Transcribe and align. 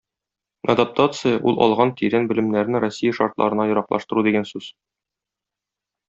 Адаптация- 0.73 1.33
ул 1.51 1.59
алган 1.65 1.91
тирән 1.99 2.25
белемнәрне 2.31 2.81
Россия 2.85 3.15
шартларына 3.17 3.67
яраклаштыру 3.73 4.23
дигән 4.29 4.49
сүз. 4.53 4.71